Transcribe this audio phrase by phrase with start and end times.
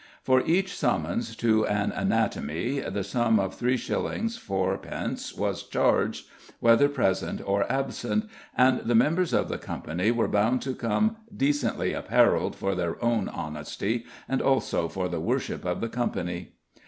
[0.23, 4.39] For each summons to "an anatomy" the sum of 3s.
[4.43, 5.37] 4d.
[5.37, 6.25] was charged,
[6.59, 8.25] whether present or absent,
[8.57, 13.27] and the members of the Company were bound to come "decently appareyled, for their own
[13.27, 16.53] honestye, and also for the worshippe of the Company."